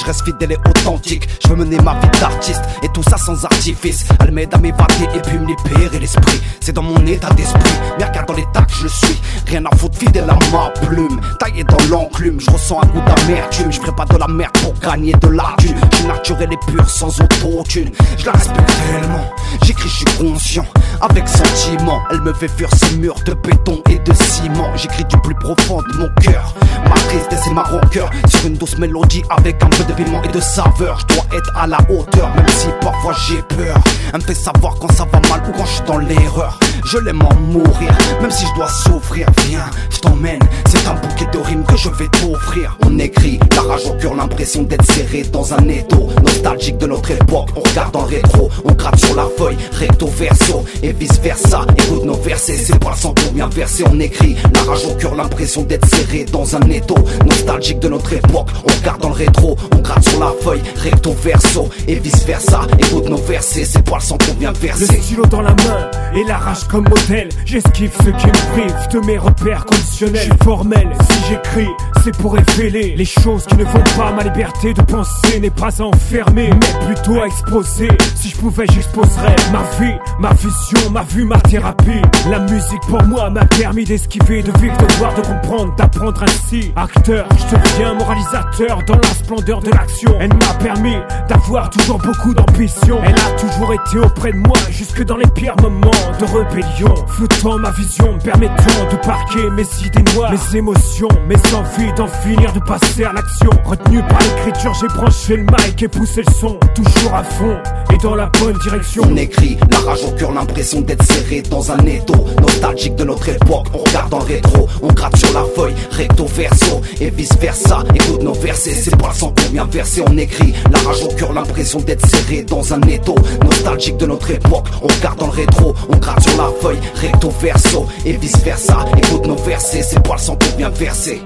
[0.00, 1.28] Je reste fidèle et authentique.
[1.42, 4.04] Je veux mener ma vie d'artiste et tout ça sans artifice.
[4.20, 6.40] Elle m'aide à m'évader et puis me libérer l'esprit.
[6.60, 9.20] C'est dans mon état d'esprit, mais regarde dans l'état que je suis.
[9.46, 11.20] Rien à foutre, fidèle à ma plume.
[11.38, 13.72] Taillé dans l'enclume, je ressens un goût d'amertume.
[13.72, 15.54] Je pas de la merde pour gagner de la.
[15.60, 17.90] Je suis naturel et pur sans autotune.
[18.16, 19.24] Je la respecte tellement,
[19.62, 20.64] j'écris, je suis conscient.
[21.00, 24.70] Avec sentiment, elle me fait fuir ces murs de béton et de ciment.
[24.76, 26.54] J'écris du plus profond de mon cœur.
[26.84, 30.28] Ma tristesse et ma rancœur sur une douce mélodie avec un peu de piment et
[30.28, 30.98] de saveur.
[31.00, 33.76] Je dois être à la hauteur, même si parfois j'ai peur.
[34.12, 36.58] Elle me fait savoir quand ça va mal ou quand je suis dans l'erreur.
[36.84, 39.26] Je l'aime en mourir, même si je dois souffrir.
[39.46, 42.76] Viens, je t'emmène, c'est un bouquet de rimes que je vais t'offrir.
[42.84, 46.08] On écrit, la rage au cœur, l'impression d'être serré dans un étau.
[46.24, 50.64] Nostalgique de notre époque, on regarde en rétro, on gratte sur la feuille, recto verso
[50.82, 51.64] et vice versa.
[51.78, 53.84] Écoute nos versets, c'est pas le sang pour bien verser.
[53.90, 56.96] On écrit, la rage au cœur, l'impression d'être serré dans un étau.
[57.24, 61.12] Nostalgique de notre époque, on regarde dans le rétro, on gratte sur la feuille, recto
[61.22, 62.66] verso et vice versa.
[62.78, 64.86] Écoute nos versets, c'est pas le sang pour bien verser.
[64.86, 67.30] Le stylo dans la main et la rage comme modèle.
[67.46, 70.20] J'esquive ce qui me prive de mes repères conditionnels.
[70.22, 71.70] Je suis formel, si j'écris,
[72.04, 74.12] c'est pour révéler les choses qui ne vont pas.
[74.12, 77.88] Ma liberté de penser n'est pas enfermée, mais plutôt à exposer.
[78.16, 82.02] Si je pouvais, j'exposerais ma vie, ma vision, ma vue, ma thérapie.
[82.28, 86.72] La musique pour moi m'a permis d'esquiver, de vivre, de voir, de comprendre, d'apprendre ainsi.
[86.76, 90.14] Acteur, je deviens moralisateur dans la splendeur de l'action.
[90.20, 90.96] Elle m'a permis
[91.28, 93.00] d'avoir toujours beaucoup d'ambition.
[93.04, 96.94] Elle a toujours été auprès de moi, jusque dans les pires moments de rébellion.
[97.08, 102.06] Floutant ma vision, me permettant de parquer mes idées noires, mes émotions, mes envies d'en
[102.06, 103.50] finir, de passer à l'action.
[103.64, 107.56] Retenu par l'écriture, j'ai branché le mic et poussé le son, toujours à fond
[107.92, 109.02] et dans la bonne direction.
[109.20, 112.14] Écrit, la rage au cœur, l'impression d'être serré dans un étau.
[112.40, 116.80] Nostalgique de notre époque, on regarde le rétro, on gratte sur la feuille, recto verso
[117.02, 117.84] et vice versa.
[117.94, 120.02] Écoute nos versets, c'est pas le sang bien verser.
[120.08, 123.14] On écrit, la rage au cœur, l'impression d'être serré dans un étau.
[123.44, 127.28] Nostalgique de notre époque, on regarde dans le rétro, on gratte sur la feuille, recto
[127.42, 128.86] verso et vice versa.
[128.96, 131.20] Écoute nos versets, c'est pas le sang bien verser.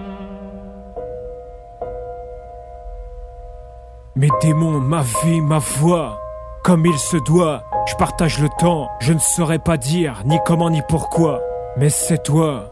[4.17, 6.19] Mes démons, ma vie, ma voix,
[6.65, 10.71] comme il se doit, je partage le temps, je ne saurais pas dire ni comment
[10.71, 11.41] ni pourquoi,
[11.77, 12.71] mais c'est toi,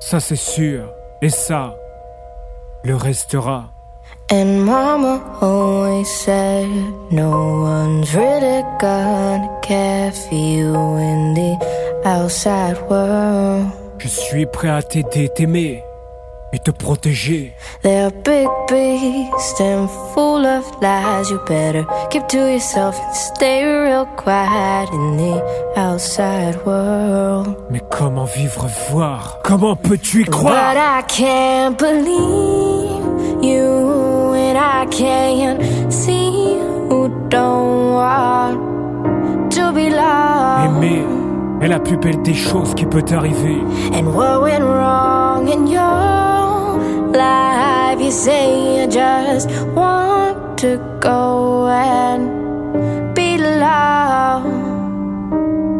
[0.00, 0.92] ça c'est sûr,
[1.22, 1.74] et ça,
[2.84, 3.66] le restera.
[4.30, 6.68] And mama always said
[7.10, 11.56] no one's really gonna care for you in the
[12.04, 13.68] outside world.
[13.98, 15.82] Je suis prêt à t'aider, t'aimer
[16.52, 17.52] et te protéger.
[17.82, 21.30] They're big beasts and full of lies.
[21.30, 25.42] You better keep to yourself and stay real quiet in the
[25.76, 27.56] outside world.
[27.70, 29.40] Mais comment vivre, voir?
[29.44, 30.54] Comment peux-tu y croire?
[30.54, 36.56] But I can't believe you, and I can't see
[36.88, 40.64] who don't want to be loved.
[40.64, 41.04] Aimer
[41.60, 43.62] est la plus belle des choses qui peut t'arriver.
[43.92, 46.27] And what went wrong in your
[47.12, 48.00] life.
[48.00, 54.46] You say you just want to go and be loved.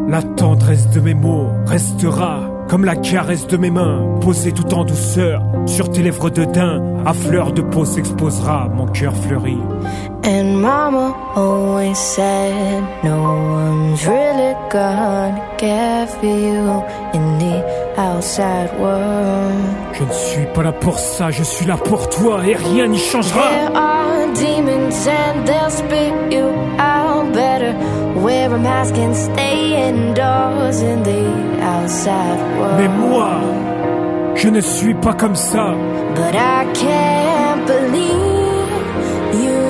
[0.09, 4.85] La tendresse de mes mots restera comme la caresse de mes mains, posée tout en
[4.85, 6.83] douceur sur tes lèvres de daim.
[7.07, 9.59] À fleur de peau s'exposera mon cœur fleuri.
[10.25, 16.83] And mama always said, No one's really gonna care for you
[17.15, 17.65] in the
[17.97, 19.55] outside world.
[19.95, 22.99] Je ne suis pas là pour ça, je suis là pour toi et rien n'y
[22.99, 23.49] changera.
[23.49, 26.49] There are demons and they'll spit you
[26.79, 27.75] out better.
[28.25, 32.79] Wear a mask and stay indoors in the outside world.
[32.79, 33.31] Mais moi,
[34.35, 35.75] je ne suis pas comme ça.
[36.17, 38.69] But I can't believe
[39.43, 39.61] you,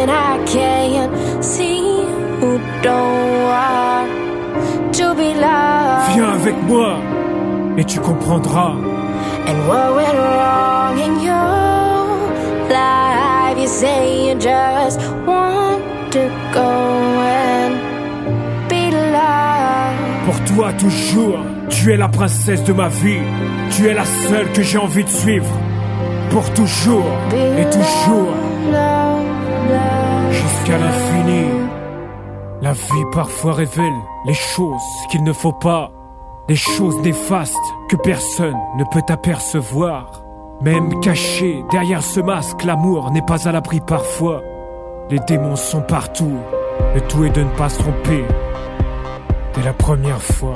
[0.00, 2.04] and I can't see
[2.40, 4.08] who don't want
[4.94, 6.14] to be loved.
[6.14, 6.96] Viens avec moi
[7.76, 8.74] et tu comprendras.
[9.46, 12.18] And what went wrong in your
[12.68, 13.56] life?
[13.56, 15.37] You say you just want
[20.58, 21.38] toi toujours,
[21.70, 23.20] tu es la princesse de ma vie.
[23.70, 25.54] Tu es la seule que j'ai envie de suivre.
[26.30, 28.34] Pour toujours et toujours,
[30.32, 31.44] jusqu'à l'infini.
[32.60, 34.82] La vie parfois révèle les choses
[35.12, 35.92] qu'il ne faut pas,
[36.48, 37.54] des choses néfastes
[37.88, 40.24] que personne ne peut apercevoir.
[40.60, 44.42] Même caché derrière ce masque, l'amour n'est pas à l'abri parfois.
[45.08, 46.36] Les démons sont partout.
[46.96, 48.24] Le tout est de ne pas se tromper
[49.58, 50.54] dès la première fois.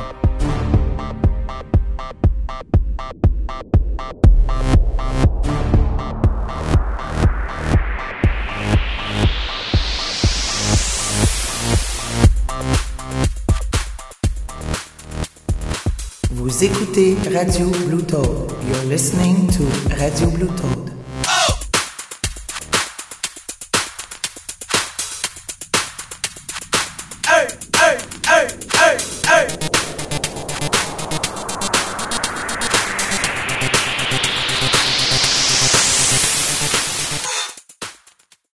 [16.31, 18.53] Vous écoutez Radio Blue Toad.
[18.69, 19.65] You're listening to
[19.97, 21.02] Radio Blue Toad.